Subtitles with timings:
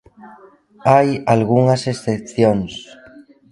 [0.93, 2.71] Hai algunhas excepcións.